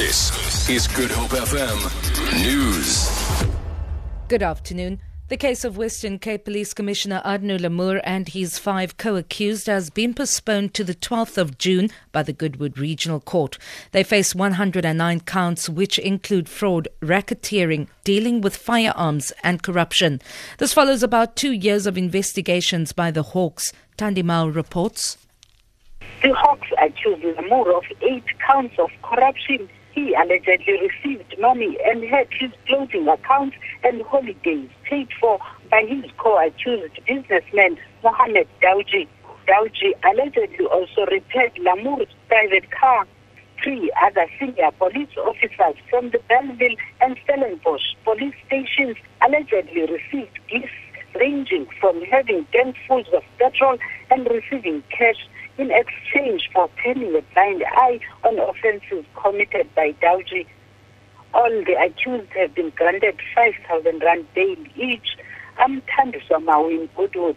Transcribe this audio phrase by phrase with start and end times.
[0.00, 1.78] This is Good Hope FM
[2.42, 3.44] News.
[4.28, 4.98] Good afternoon.
[5.28, 10.14] The case of Western Cape Police Commissioner Arno Lamoer and his five co-accused has been
[10.14, 13.58] postponed to the 12th of June by the Goodwood Regional Court.
[13.92, 20.22] They face 109 counts which include fraud, racketeering, dealing with firearms and corruption.
[20.56, 23.74] This follows about 2 years of investigations by the Hawks.
[23.98, 25.18] Tandimau reports.
[26.22, 32.28] The Hawks accused Lamoer of 8 counts of corruption he allegedly received money and had
[32.32, 35.38] his clothing accounts and holidays paid for
[35.70, 39.08] by his co-accused businessman Mohamed Dawjee.
[39.46, 43.06] Dawjee allegedly also repaired Lamoer's private car.
[43.62, 50.72] Three other senior police officers from the Bellville and Stellenbosch police stations allegedly received gifts
[51.14, 53.76] ranging from having tankfuls of petrol
[54.10, 55.28] and receiving cash
[55.60, 60.46] in exchange for turning a blind eye on offences committed by Dawjee.
[61.34, 65.16] All the accused have been granted 5,000 rand bail each.
[65.58, 67.36] I'm Tandiswa Mawin Goodwood.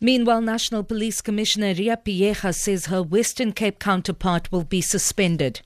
[0.00, 5.62] Meanwhile, National Police Commissioner Ria Phiyega says her Western Cape counterpart will be suspended.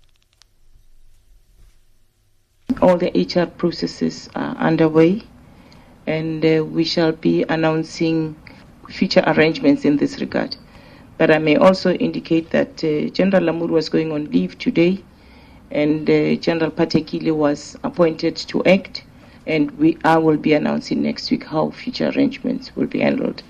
[2.81, 5.23] All the HR processes are underway,
[6.07, 8.37] and uh, we shall be announcing
[8.89, 10.57] future arrangements in this regard.
[11.19, 15.03] But I may also indicate that uh, General Lamoer was going on leave today,
[15.71, 19.05] and uh, General Patekile was appointed to act,
[19.47, 23.43] and we I will be announcing next week how future arrangements will be handled.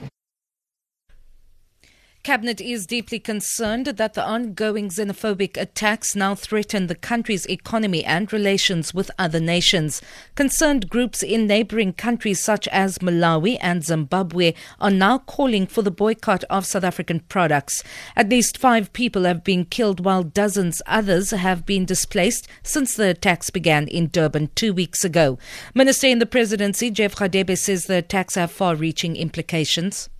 [2.24, 8.30] Cabinet is deeply concerned that the ongoing xenophobic attacks now threaten the country's economy and
[8.33, 10.02] relations with other nations.
[10.34, 15.91] Concerned groups in neighboring countries such as Malawi and Zimbabwe are now calling for the
[15.91, 17.83] boycott of South African products.
[18.14, 23.08] At least five people have been killed while dozens others have been displaced since the
[23.08, 25.39] attacks began in Durban two weeks ago.
[25.72, 30.11] Minister in the presidency, Jeff Radebe, says the attacks have far reaching implications.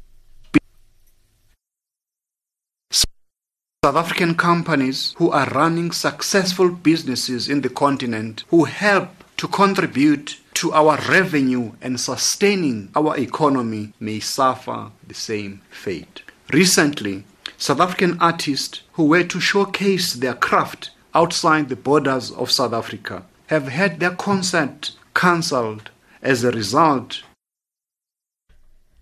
[3.89, 10.37] South African companies who are running successful businesses in the continent who help to contribute
[10.53, 16.21] to our revenue and sustaining our economy may suffer the same fate.
[16.53, 17.25] Recently,
[17.57, 23.23] South African artists who were to showcase their craft outside the borders of South Africa
[23.47, 25.89] have had their concert cancelled
[26.21, 27.23] as a result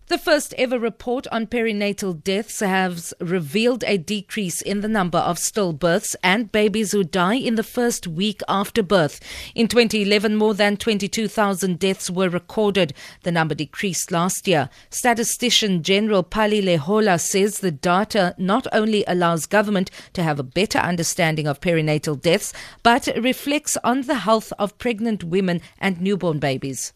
[0.09, 5.37] the first ever report on perinatal deaths has revealed a decrease in the number of
[5.37, 9.19] stillbirths and babies who die in the first week after birth.
[9.57, 12.95] In 2011, more than 22,000 deaths were recorded.
[13.25, 14.71] The number decreased last year.
[14.91, 20.79] Statistician General Pali Lehohla says the data not only allows government to have a better
[20.79, 22.53] understanding of perinatal deaths,
[22.85, 26.93] but reflects on the health of pregnant women and newborn babies.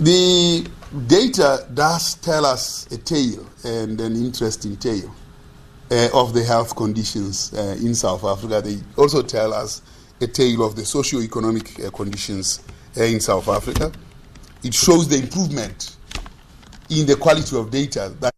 [0.00, 0.64] The
[1.08, 5.12] data does tell us a tale and an interesting tale
[5.90, 8.62] uh, of the health conditions uh, in South Africa.
[8.62, 9.82] They also tell us
[10.20, 12.62] a tale of the socio-economic uh, conditions
[12.96, 13.90] uh, in South Africa.
[14.62, 15.96] It shows the improvement
[16.90, 18.34] in the quality of data that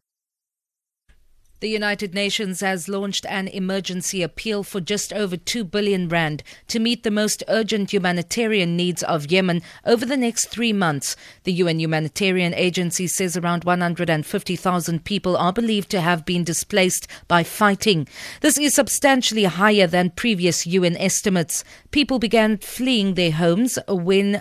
[1.60, 6.78] the United Nations has launched an emergency appeal for just over 2 billion rand to
[6.78, 11.16] meet the most urgent humanitarian needs of Yemen over the next 3 months.
[11.44, 17.43] The UN humanitarian agency says around 150,000 people are believed to have been displaced by
[17.43, 18.09] fighting.
[18.41, 21.62] This is substantially higher than previous UN estimates.
[21.91, 24.41] People began fleeing their homes when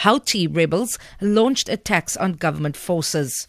[0.00, 3.48] Houthi rebels launched attacks on government forces.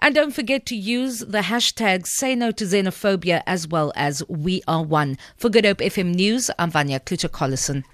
[0.00, 4.62] And don't forget to use the hashtag Say No to Xenophobia as well as We
[4.68, 5.18] Are One.
[5.36, 7.84] For Good Hope FM News, I'm Vanya Kluter-Collison.